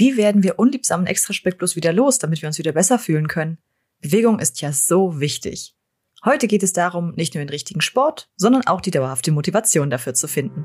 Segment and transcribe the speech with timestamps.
[0.00, 3.58] Wie werden wir unliebsamen Extraspeck bloß wieder los, damit wir uns wieder besser fühlen können?
[4.00, 5.76] Bewegung ist ja so wichtig.
[6.24, 10.14] Heute geht es darum, nicht nur den richtigen Sport, sondern auch die dauerhafte Motivation dafür
[10.14, 10.64] zu finden.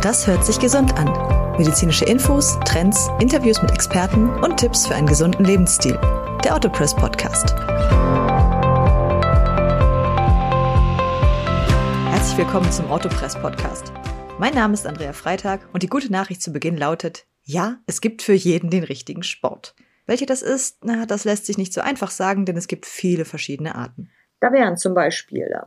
[0.00, 1.58] Das hört sich gesund an.
[1.58, 5.98] Medizinische Infos, Trends, Interviews mit Experten und Tipps für einen gesunden Lebensstil.
[6.44, 7.54] Der Autopress Podcast.
[12.08, 13.92] Herzlich willkommen zum Autopress Podcast.
[14.42, 18.22] Mein Name ist Andrea Freitag und die gute Nachricht zu Beginn lautet, ja, es gibt
[18.22, 19.76] für jeden den richtigen Sport.
[20.04, 23.24] Welche das ist, na, das lässt sich nicht so einfach sagen, denn es gibt viele
[23.24, 24.10] verschiedene Arten.
[24.40, 25.60] Da wären zum Beispiel äh,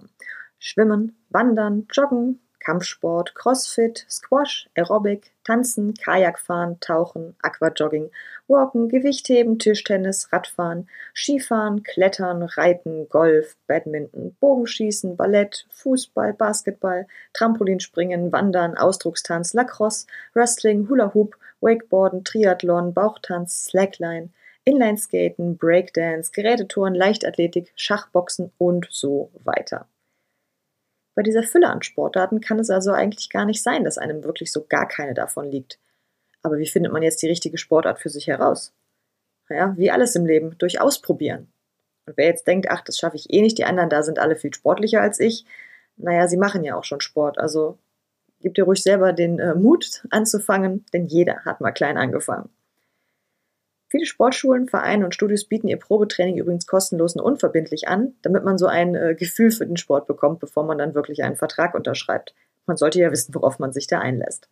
[0.59, 8.11] Schwimmen, Wandern, Joggen, Kampfsport, Crossfit, Squash, Aerobic, Tanzen, Kajakfahren, Tauchen, Aquajogging,
[8.47, 18.77] Walken, Gewichtheben, Tischtennis, Radfahren, Skifahren, Klettern, Reiten, Golf, Badminton, Bogenschießen, Ballett, Fußball, Basketball, Trampolinspringen, Wandern,
[18.77, 24.29] Ausdruckstanz, Lacrosse, Wrestling, Hula Hoop, Wakeboarden, Triathlon, Bauchtanz, Slackline,
[24.63, 29.87] Inlineskaten, Breakdance, Gerätetouren, Leichtathletik, Schachboxen und so weiter.
[31.15, 34.51] Bei dieser Fülle an Sportarten kann es also eigentlich gar nicht sein, dass einem wirklich
[34.51, 35.79] so gar keine davon liegt.
[36.45, 38.71] Aber wie findet man jetzt die richtige Sportart für sich heraus?
[39.49, 41.47] Naja, wie alles im Leben, durch Ausprobieren.
[42.05, 44.35] Und wer jetzt denkt, ach, das schaffe ich eh nicht, die anderen da sind alle
[44.35, 45.43] viel sportlicher als ich,
[45.97, 47.79] naja, sie machen ja auch schon Sport, also
[48.41, 52.49] gib dir ruhig selber den äh, Mut anzufangen, denn jeder hat mal klein angefangen.
[53.87, 58.59] Viele Sportschulen, Vereine und Studios bieten ihr Probetraining übrigens kostenlos und unverbindlich an, damit man
[58.59, 62.35] so ein äh, Gefühl für den Sport bekommt, bevor man dann wirklich einen Vertrag unterschreibt.
[62.67, 64.47] Man sollte ja wissen, worauf man sich da einlässt.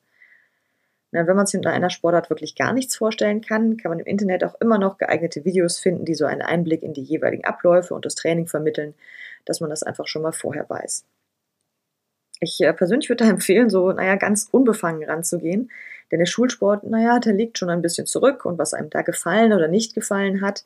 [1.13, 4.43] Wenn man sich unter einer Sportart wirklich gar nichts vorstellen kann, kann man im Internet
[4.43, 8.05] auch immer noch geeignete Videos finden, die so einen Einblick in die jeweiligen Abläufe und
[8.05, 8.95] das Training vermitteln,
[9.45, 11.05] dass man das einfach schon mal vorher weiß.
[12.39, 15.71] Ich äh, persönlich würde da empfehlen, so, naja, ganz unbefangen ranzugehen.
[16.11, 19.53] Denn der Schulsport, naja, der liegt schon ein bisschen zurück und was einem da gefallen
[19.53, 20.65] oder nicht gefallen hat,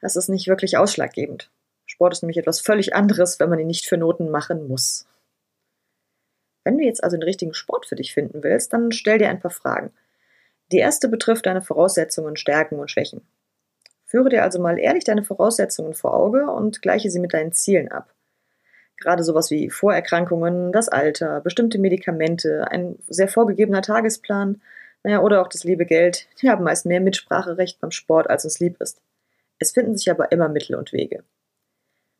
[0.00, 1.50] das ist nicht wirklich ausschlaggebend.
[1.86, 5.06] Sport ist nämlich etwas völlig anderes, wenn man ihn nicht für Noten machen muss.
[6.64, 9.40] Wenn du jetzt also den richtigen Sport für dich finden willst, dann stell dir ein
[9.40, 9.92] paar Fragen.
[10.70, 13.22] Die erste betrifft deine Voraussetzungen, Stärken und Schwächen.
[14.04, 17.90] Führe dir also mal ehrlich deine Voraussetzungen vor Auge und gleiche sie mit deinen Zielen
[17.90, 18.14] ab.
[18.98, 24.62] Gerade sowas wie Vorerkrankungen, das Alter, bestimmte Medikamente, ein sehr vorgegebener Tagesplan,
[25.02, 28.60] naja, oder auch das liebe Geld, die haben meist mehr Mitspracherecht beim Sport, als uns
[28.60, 29.00] lieb ist.
[29.58, 31.24] Es finden sich aber immer Mittel und Wege.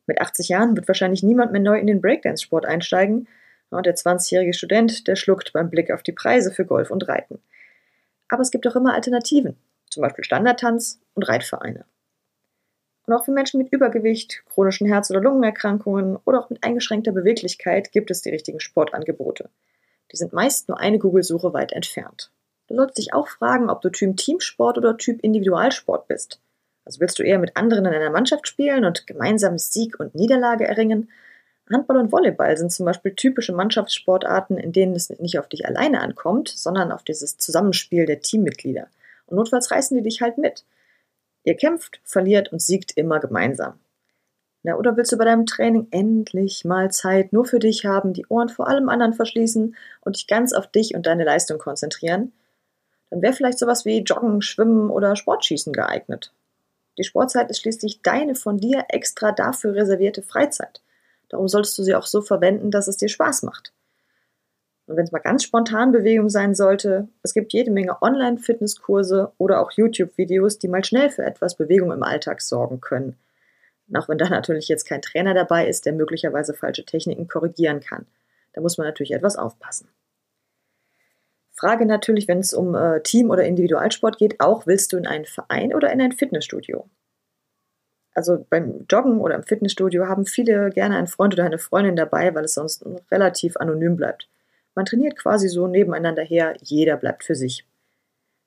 [0.05, 3.27] Mit 80 Jahren wird wahrscheinlich niemand mehr neu in den Breakdance-Sport einsteigen,
[3.81, 7.39] der 20-jährige Student, der schluckt beim Blick auf die Preise für Golf und Reiten.
[8.29, 9.57] Aber es gibt auch immer Alternativen,
[9.89, 11.85] zum Beispiel Standardtanz und Reitvereine.
[13.05, 17.91] Und auch für Menschen mit Übergewicht, chronischen Herz- oder Lungenerkrankungen oder auch mit eingeschränkter Beweglichkeit
[17.91, 19.49] gibt es die richtigen Sportangebote.
[20.11, 22.31] Die sind meist nur eine Google-Suche weit entfernt.
[22.67, 26.39] Du solltest dich auch fragen, ob du Typ Teamsport oder Typ Individualsport bist.
[26.85, 30.65] Also willst du eher mit anderen in einer Mannschaft spielen und gemeinsam Sieg und Niederlage
[30.65, 31.09] erringen?
[31.71, 36.01] Handball und Volleyball sind zum Beispiel typische Mannschaftssportarten, in denen es nicht auf dich alleine
[36.01, 38.87] ankommt, sondern auf dieses Zusammenspiel der Teammitglieder.
[39.27, 40.65] Und notfalls reißen die dich halt mit.
[41.43, 43.79] Ihr kämpft, verliert und siegt immer gemeinsam.
[44.63, 48.25] Na, oder willst du bei deinem Training endlich mal Zeit nur für dich haben, die
[48.27, 52.31] Ohren vor allem anderen verschließen und dich ganz auf dich und deine Leistung konzentrieren?
[53.09, 56.31] Dann wäre vielleicht sowas wie Joggen, Schwimmen oder Sportschießen geeignet.
[56.97, 60.81] Die Sportzeit ist schließlich deine von dir extra dafür reservierte Freizeit.
[61.33, 63.73] Darum solltest du sie auch so verwenden, dass es dir Spaß macht.
[64.85, 69.59] Und wenn es mal ganz spontan Bewegung sein sollte, es gibt jede Menge Online-Fitnesskurse oder
[69.59, 73.17] auch YouTube-Videos, die mal schnell für etwas Bewegung im Alltag sorgen können.
[73.87, 77.79] Und auch wenn da natürlich jetzt kein Trainer dabei ist, der möglicherweise falsche Techniken korrigieren
[77.79, 78.05] kann.
[78.53, 79.87] Da muss man natürlich etwas aufpassen.
[81.49, 85.25] Frage natürlich, wenn es um äh, Team- oder Individualsport geht, auch willst du in einen
[85.25, 86.87] Verein oder in ein Fitnessstudio?
[88.15, 92.33] Also beim Joggen oder im Fitnessstudio haben viele gerne einen Freund oder eine Freundin dabei,
[92.35, 94.27] weil es sonst relativ anonym bleibt.
[94.75, 97.65] Man trainiert quasi so nebeneinander her, jeder bleibt für sich.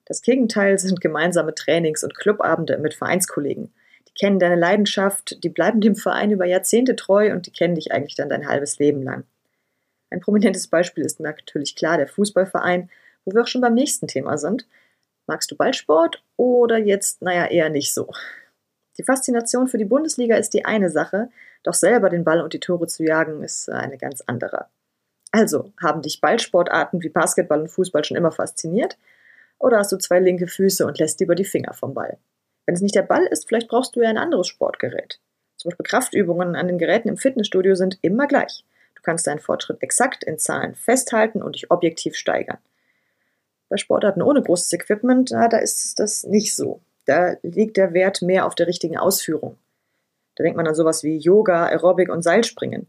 [0.04, 3.72] Das Gegenteil sind gemeinsame Trainings- und Clubabende mit Vereinskollegen.
[4.08, 7.92] Die kennen deine Leidenschaft, die bleiben dem Verein über Jahrzehnte treu und die kennen dich
[7.92, 9.24] eigentlich dann dein halbes Leben lang.
[10.10, 12.88] Ein prominentes Beispiel ist natürlich klar der Fußballverein,
[13.24, 14.66] wo wir auch schon beim nächsten Thema sind.
[15.26, 18.12] Magst du Ballsport oder jetzt, naja, eher nicht so?
[18.98, 21.28] Die Faszination für die Bundesliga ist die eine Sache,
[21.62, 24.66] doch selber den Ball und die Tore zu jagen ist eine ganz andere.
[25.32, 28.96] Also, haben dich Ballsportarten wie Basketball und Fußball schon immer fasziniert?
[29.58, 32.18] Oder hast du zwei linke Füße und lässt lieber die Finger vom Ball?
[32.64, 35.20] Wenn es nicht der Ball ist, vielleicht brauchst du ja ein anderes Sportgerät.
[35.56, 38.64] Zum Beispiel Kraftübungen an den Geräten im Fitnessstudio sind immer gleich.
[38.94, 42.58] Du kannst deinen Fortschritt exakt in Zahlen festhalten und dich objektiv steigern.
[43.68, 46.80] Bei Sportarten ohne großes Equipment, da ist das nicht so.
[47.06, 49.56] Da liegt der Wert mehr auf der richtigen Ausführung.
[50.34, 52.86] Da denkt man an sowas wie Yoga, Aerobic und Seilspringen.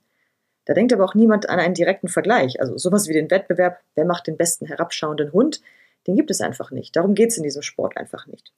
[0.65, 2.59] Da denkt aber auch niemand an einen direkten Vergleich.
[2.59, 5.61] Also sowas wie den Wettbewerb, wer macht den besten herabschauenden Hund,
[6.07, 6.95] den gibt es einfach nicht.
[6.95, 8.51] Darum geht es in diesem Sport einfach nicht.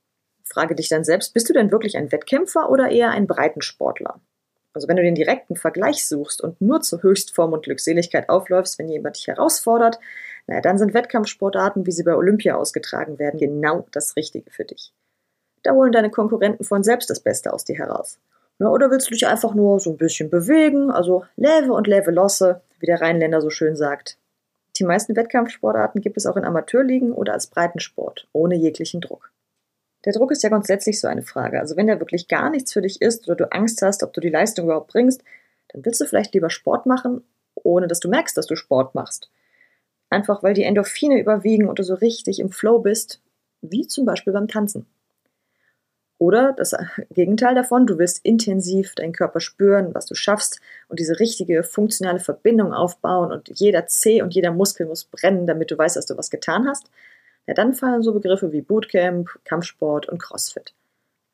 [0.44, 4.20] Frage dich dann selbst, bist du denn wirklich ein Wettkämpfer oder eher ein Breitensportler?
[4.74, 8.90] Also wenn du den direkten Vergleich suchst und nur zur Höchstform und Glückseligkeit aufläufst, wenn
[8.90, 10.00] jemand dich herausfordert,
[10.48, 14.94] naja, dann sind Wettkampfsportarten, wie sie bei Olympia ausgetragen werden, genau das Richtige für dich.
[15.64, 18.20] Da holen deine Konkurrenten von selbst das Beste aus dir heraus.
[18.60, 22.12] Ja, oder willst du dich einfach nur so ein bisschen bewegen, also leve und leve
[22.12, 24.18] losse, wie der Rheinländer so schön sagt.
[24.78, 29.32] Die meisten Wettkampfsportarten gibt es auch in Amateurligen oder als Breitensport, ohne jeglichen Druck.
[30.06, 31.60] Der Druck ist ja grundsätzlich so eine Frage.
[31.60, 34.22] Also wenn der wirklich gar nichts für dich ist oder du Angst hast, ob du
[34.22, 35.24] die Leistung überhaupt bringst,
[35.70, 37.24] dann willst du vielleicht lieber Sport machen,
[37.56, 39.30] ohne dass du merkst, dass du Sport machst.
[40.10, 43.22] Einfach weil die Endorphine überwiegen und du so richtig im Flow bist,
[43.62, 44.86] wie zum Beispiel beim Tanzen.
[46.20, 46.76] Oder das
[47.12, 52.20] Gegenteil davon, du willst intensiv deinen Körper spüren, was du schaffst und diese richtige funktionale
[52.20, 56.18] Verbindung aufbauen und jeder Zeh und jeder Muskel muss brennen, damit du weißt, dass du
[56.18, 56.92] was getan hast.
[57.48, 60.74] Ja, dann fallen so Begriffe wie Bootcamp, Kampfsport und Crossfit.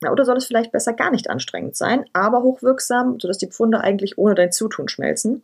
[0.03, 3.81] Ja, oder soll es vielleicht besser gar nicht anstrengend sein, aber hochwirksam, sodass die Pfunde
[3.81, 5.41] eigentlich ohne dein Zutun schmelzen?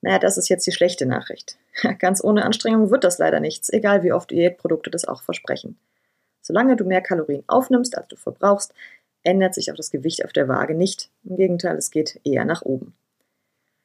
[0.00, 1.58] Naja, das ist jetzt die schlechte Nachricht.
[1.98, 5.76] Ganz ohne Anstrengung wird das leider nichts, egal wie oft Diätprodukte das auch versprechen.
[6.48, 8.72] Solange du mehr Kalorien aufnimmst, als du verbrauchst,
[9.22, 11.10] ändert sich auch das Gewicht auf der Waage nicht.
[11.24, 12.94] Im Gegenteil, es geht eher nach oben.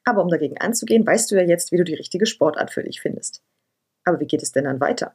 [0.05, 3.01] Aber um dagegen anzugehen, weißt du ja jetzt, wie du die richtige Sportart für dich
[3.01, 3.41] findest.
[4.05, 5.13] Aber wie geht es denn dann weiter?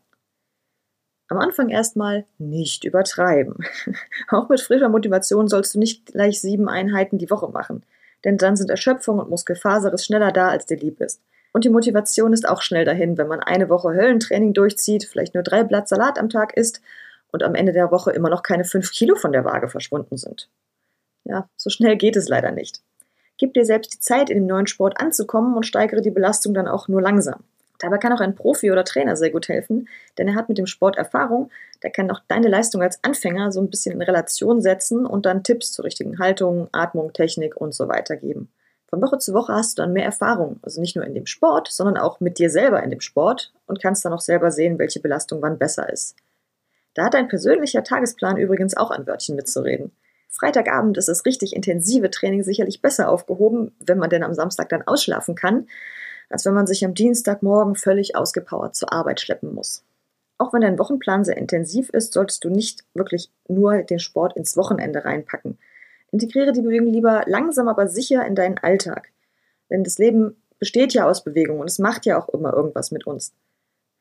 [1.29, 3.57] Am Anfang erstmal nicht übertreiben.
[4.29, 7.83] Auch mit frischer Motivation sollst du nicht gleich sieben Einheiten die Woche machen,
[8.27, 11.23] denn dann sind Erschöpfung und Muskelfaserriss schneller da, als dir lieb ist.
[11.55, 15.43] Und die Motivation ist auch schnell dahin, wenn man eine Woche Höllentraining durchzieht, vielleicht nur
[15.43, 16.83] drei Blatt Salat am Tag isst
[17.33, 20.49] und am Ende der Woche immer noch keine fünf Kilo von der Waage verschwunden sind.
[21.25, 22.81] Ja, so schnell geht es leider nicht.
[23.37, 26.67] Gib dir selbst die Zeit, in dem neuen Sport anzukommen und steigere die Belastung dann
[26.67, 27.45] auch nur langsam.
[27.79, 29.89] Dabei kann auch ein Profi oder Trainer sehr gut helfen,
[30.19, 31.51] denn er hat mit dem Sport Erfahrung,
[31.83, 35.45] der kann auch deine Leistung als Anfänger so ein bisschen in Relation setzen und dann
[35.45, 38.51] Tipps zur richtigen Haltung, Atmung, Technik und so weiter geben.
[38.89, 41.69] Von Woche zu Woche hast du dann mehr Erfahrung, also nicht nur in dem Sport,
[41.71, 45.01] sondern auch mit dir selber in dem Sport und kannst dann auch selber sehen, welche
[45.01, 46.17] Belastung wann besser ist.
[46.99, 49.93] Da hat dein persönlicher Tagesplan übrigens auch ein Wörtchen mitzureden.
[50.31, 54.83] Freitagabend ist das richtig intensive Training sicherlich besser aufgehoben, wenn man denn am Samstag dann
[54.83, 55.69] ausschlafen kann,
[56.29, 59.85] als wenn man sich am Dienstagmorgen völlig ausgepowert zur Arbeit schleppen muss.
[60.39, 64.57] Auch wenn dein Wochenplan sehr intensiv ist, solltest du nicht wirklich nur den Sport ins
[64.57, 65.57] Wochenende reinpacken.
[66.11, 69.13] Integriere die Bewegung lieber langsam, aber sicher in deinen Alltag.
[69.71, 73.07] Denn das Leben besteht ja aus Bewegung und es macht ja auch immer irgendwas mit
[73.07, 73.35] uns.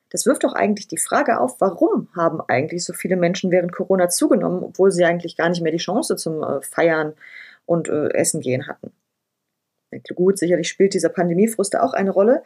[0.10, 4.08] Das wirft doch eigentlich die Frage auf, warum haben eigentlich so viele Menschen während Corona
[4.10, 7.14] zugenommen, obwohl sie eigentlich gar nicht mehr die Chance zum äh, Feiern
[7.66, 8.92] und äh, Essen gehen hatten.
[10.16, 12.44] Gut, sicherlich spielt dieser Pandemiefrust da auch eine Rolle,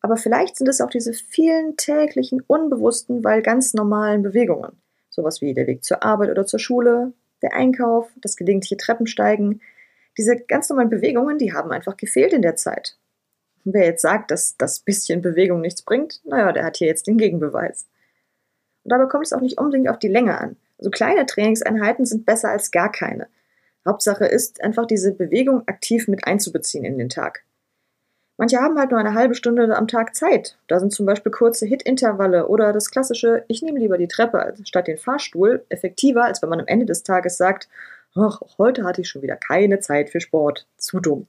[0.00, 4.80] aber vielleicht sind es auch diese vielen täglichen, unbewussten, weil ganz normalen Bewegungen.
[5.10, 7.12] Sowas wie der Weg zur Arbeit oder zur Schule,
[7.42, 9.60] der Einkauf, das gelegentliche Treppensteigen.
[10.16, 12.97] Diese ganz normalen Bewegungen, die haben einfach gefehlt in der Zeit.
[13.72, 17.18] Wer jetzt sagt, dass das bisschen Bewegung nichts bringt, naja, der hat hier jetzt den
[17.18, 17.86] Gegenbeweis.
[18.84, 20.56] Und dabei kommt es auch nicht unbedingt auf die Länge an.
[20.78, 23.26] Also kleine Trainingseinheiten sind besser als gar keine.
[23.86, 27.44] Hauptsache ist einfach diese Bewegung aktiv mit einzubeziehen in den Tag.
[28.38, 30.56] Manche haben halt nur eine halbe Stunde am Tag Zeit.
[30.68, 34.86] Da sind zum Beispiel kurze Hit-Intervalle oder das klassische Ich nehme lieber die Treppe statt
[34.86, 37.68] den Fahrstuhl effektiver, als wenn man am Ende des Tages sagt,
[38.16, 40.66] heute hatte ich schon wieder keine Zeit für Sport.
[40.78, 41.26] Zu dumm.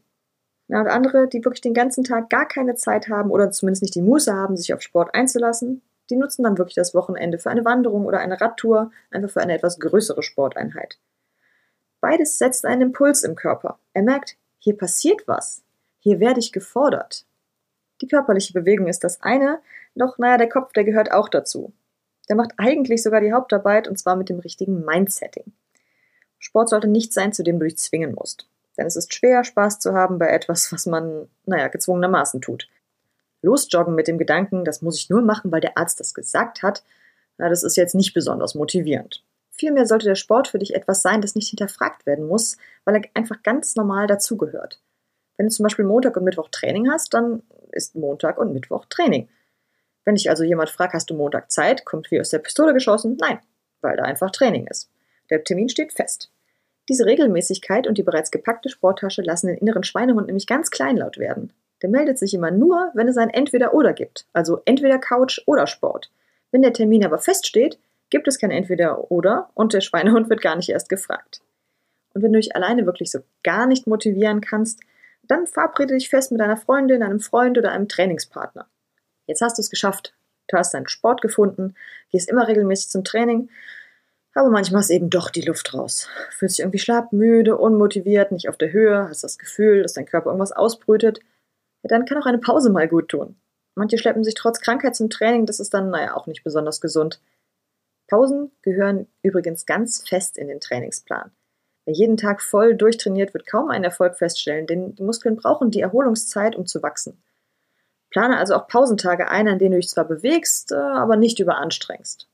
[0.70, 3.96] Ja, und andere, die wirklich den ganzen Tag gar keine Zeit haben oder zumindest nicht
[3.96, 7.66] die Muße haben, sich auf Sport einzulassen, die nutzen dann wirklich das Wochenende für eine
[7.66, 11.00] Wanderung oder eine Radtour, einfach für eine etwas größere Sporteinheit.
[12.02, 13.80] Beides setzt einen Impuls im Körper.
[13.94, 15.64] Er merkt, hier passiert was.
[16.00, 17.26] Hier werde ich gefordert.
[18.02, 19.60] Die körperliche Bewegung ist das eine,
[19.96, 21.74] doch naja, der Kopf, der gehört auch dazu.
[22.30, 25.52] Der macht eigentlich sogar die Hauptarbeit und zwar mit dem richtigen Mindsetting.
[26.38, 28.48] Sport sollte nicht sein, zu dem du dich zwingen musst.
[28.80, 32.70] Denn es ist schwer, Spaß zu haben bei etwas, was man, naja, gezwungenermaßen tut.
[33.42, 36.82] Losjoggen mit dem Gedanken, das muss ich nur machen, weil der Arzt das gesagt hat,
[37.38, 39.22] na, das ist jetzt nicht besonders motivierend.
[39.52, 42.56] Vielmehr sollte der Sport für dich etwas sein, das nicht hinterfragt werden muss,
[42.86, 44.80] weil er einfach ganz normal dazugehört.
[45.36, 47.44] Wenn du zum Beispiel Montag und Mittwoch Training hast, dann
[47.74, 49.28] ist Montag und Mittwoch Training.
[50.06, 53.18] Wenn dich also jemand fragt, hast du Montag Zeit, kommt wie aus der Pistole geschossen?
[53.20, 53.40] Nein,
[53.82, 54.90] weil da einfach Training ist.
[55.30, 56.32] Der Termin steht fest.
[56.90, 61.54] Diese Regelmäßigkeit und die bereits gepackte Sporttasche lassen den inneren Schweinehund nämlich ganz kleinlaut werden.
[61.84, 64.26] Der meldet sich immer nur, wenn es ein Entweder-Oder gibt.
[64.34, 66.12] Also entweder Couch oder Sport.
[66.52, 67.78] Wenn der Termin aber feststeht,
[68.10, 71.42] gibt es kein Entweder-Oder und der Schweinehund wird gar nicht erst gefragt.
[72.16, 74.80] Und wenn du dich alleine wirklich so gar nicht motivieren kannst,
[75.28, 78.68] dann verabrede dich fest mit einer Freundin, einem Freund oder einem Trainingspartner.
[79.28, 80.16] Jetzt hast du es geschafft.
[80.48, 81.76] Du hast deinen Sport gefunden,
[82.10, 83.52] gehst immer regelmäßig zum Training,
[84.40, 86.08] aber manchmal ist eben doch die Luft raus.
[86.32, 90.06] Fühlst dich irgendwie schlapp, müde, unmotiviert, nicht auf der Höhe, hast das Gefühl, dass dein
[90.06, 91.20] Körper irgendwas ausbrütet.
[91.84, 93.36] Ja, dann kann auch eine Pause mal gut tun.
[93.76, 97.22] Manche schleppen sich trotz Krankheit zum Training, das ist dann, naja, auch nicht besonders gesund.
[98.08, 101.32] Pausen gehören übrigens ganz fest in den Trainingsplan.
[101.86, 105.82] Wer jeden Tag voll durchtrainiert, wird kaum einen Erfolg feststellen, denn die Muskeln brauchen die
[105.82, 107.22] Erholungszeit, um zu wachsen.
[108.10, 112.28] Plane also auch Pausentage ein, an denen du dich zwar bewegst, äh, aber nicht überanstrengst.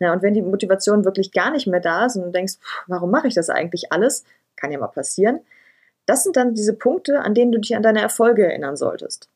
[0.00, 2.54] Ja, und wenn die Motivation wirklich gar nicht mehr da ist und du denkst,
[2.86, 4.24] warum mache ich das eigentlich alles?
[4.56, 5.40] Kann ja mal passieren.
[6.06, 9.28] Das sind dann diese Punkte, an denen du dich an deine Erfolge erinnern solltest.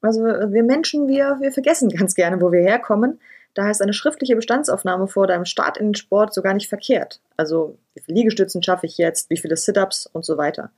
[0.00, 3.20] Also wir Menschen, wir, wir vergessen ganz gerne, wo wir herkommen.
[3.54, 7.20] Daher ist eine schriftliche Bestandsaufnahme vor deinem Start in den Sport sogar nicht verkehrt.
[7.36, 10.70] Also wie viele Liegestützen schaffe ich jetzt, wie viele Sit-ups und so weiter.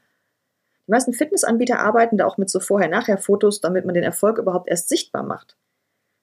[0.87, 4.89] Die meisten Fitnessanbieter arbeiten da auch mit so Vorher-Nachher-Fotos, damit man den Erfolg überhaupt erst
[4.89, 5.57] sichtbar macht.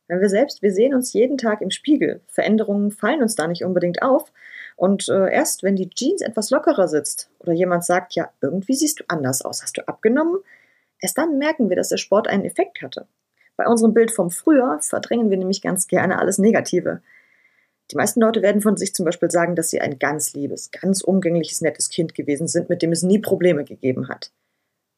[0.08, 2.22] Wenn wir selbst, wir sehen uns jeden Tag im Spiegel.
[2.28, 4.32] Veränderungen fallen uns da nicht unbedingt auf.
[4.76, 9.00] Und äh, erst wenn die Jeans etwas lockerer sitzt oder jemand sagt, ja, irgendwie siehst
[9.00, 10.38] du anders aus, hast du abgenommen,
[11.00, 13.08] erst dann merken wir, dass der Sport einen Effekt hatte.
[13.58, 17.02] Bei unserem Bild vom Früher verdrängen wir nämlich ganz gerne alles Negative.
[17.92, 21.02] Die meisten Leute werden von sich zum Beispiel sagen, dass sie ein ganz liebes, ganz
[21.02, 24.32] umgängliches, nettes Kind gewesen sind, mit dem es nie Probleme gegeben hat.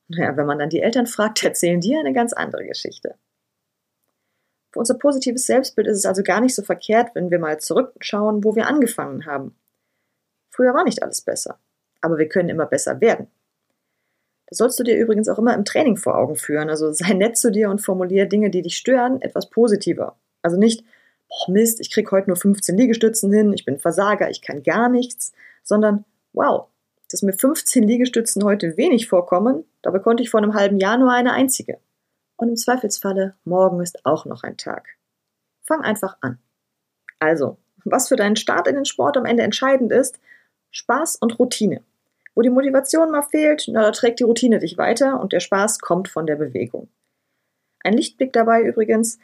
[0.07, 3.15] Naja, wenn man dann die Eltern fragt, erzählen die eine ganz andere Geschichte.
[4.71, 8.43] Für unser positives Selbstbild ist es also gar nicht so verkehrt, wenn wir mal zurückschauen,
[8.43, 9.55] wo wir angefangen haben.
[10.49, 11.59] Früher war nicht alles besser,
[12.01, 13.27] aber wir können immer besser werden.
[14.47, 16.69] Das sollst du dir übrigens auch immer im Training vor Augen führen.
[16.69, 20.17] Also sei nett zu dir und formuliere Dinge, die dich stören, etwas positiver.
[20.41, 20.83] Also nicht,
[21.27, 24.89] boah Mist, ich krieg heute nur 15 Liegestützen hin, ich bin Versager, ich kann gar
[24.89, 25.33] nichts,
[25.63, 26.67] sondern wow,
[27.11, 31.11] dass mir 15 Liegestützen heute wenig vorkommen, dabei konnte ich vor einem halben Jahr nur
[31.11, 31.79] eine einzige.
[32.37, 34.87] Und im Zweifelsfalle, morgen ist auch noch ein Tag.
[35.63, 36.39] Fang einfach an.
[37.19, 40.19] Also, was für deinen Start in den Sport am Ende entscheidend ist,
[40.71, 41.83] Spaß und Routine.
[42.35, 45.79] Wo die Motivation mal fehlt, na, da trägt die Routine dich weiter und der Spaß
[45.79, 46.87] kommt von der Bewegung.
[47.79, 49.17] Ein Lichtblick dabei übrigens,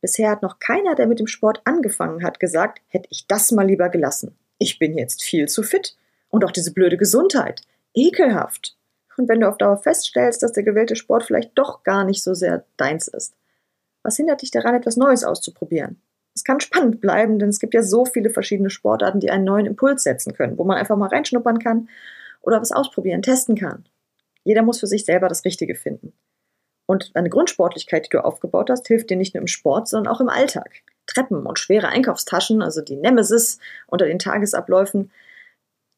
[0.00, 3.66] bisher hat noch keiner, der mit dem Sport angefangen hat, gesagt, hätte ich das mal
[3.66, 4.36] lieber gelassen.
[4.58, 5.96] Ich bin jetzt viel zu fit.
[6.28, 7.62] Und auch diese blöde Gesundheit.
[7.94, 8.76] Ekelhaft.
[9.22, 12.34] Und wenn du auf Dauer feststellst, dass der gewählte Sport vielleicht doch gar nicht so
[12.34, 13.36] sehr deins ist,
[14.02, 16.02] was hindert dich daran, etwas Neues auszuprobieren?
[16.34, 19.66] Es kann spannend bleiben, denn es gibt ja so viele verschiedene Sportarten, die einen neuen
[19.66, 21.88] Impuls setzen können, wo man einfach mal reinschnuppern kann
[22.40, 23.84] oder was ausprobieren, testen kann.
[24.42, 26.12] Jeder muss für sich selber das Richtige finden.
[26.86, 30.20] Und eine Grundsportlichkeit, die du aufgebaut hast, hilft dir nicht nur im Sport, sondern auch
[30.20, 30.82] im Alltag.
[31.06, 35.12] Treppen und schwere Einkaufstaschen, also die Nemesis unter den Tagesabläufen,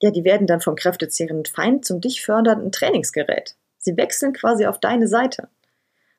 [0.02, 3.56] ja, die werden dann vom kräftezehrenden Feind zum dich fördernden Trainingsgerät.
[3.78, 5.48] Sie wechseln quasi auf deine Seite.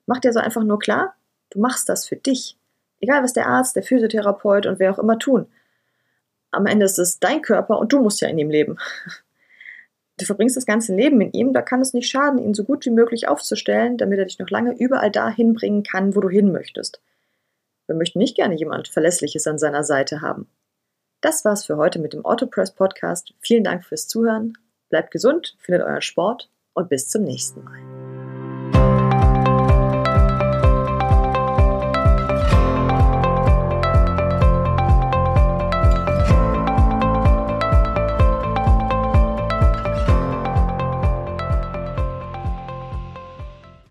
[0.06, 1.16] Mach dir so einfach nur klar,
[1.50, 2.58] du machst das für dich.
[3.00, 5.48] Egal was der Arzt, der Physiotherapeut und wer auch immer tun.
[6.52, 8.78] Am Ende ist es dein Körper und du musst ja in ihm leben.
[10.18, 12.86] Du verbringst das ganze Leben in ihm, da kann es nicht schaden, ihn so gut
[12.86, 16.54] wie möglich aufzustellen, damit er dich noch lange überall dahin bringen kann, wo du hin
[16.54, 17.02] möchtest.
[17.88, 20.48] Wir möchten nicht gerne jemand Verlässliches an seiner Seite haben.
[21.26, 23.34] Das war's für heute mit dem Autopress Podcast.
[23.40, 24.54] Vielen Dank fürs Zuhören.
[24.90, 28.05] Bleibt gesund, findet euren Sport und bis zum nächsten Mal.